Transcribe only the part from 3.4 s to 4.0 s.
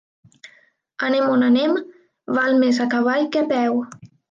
a peu.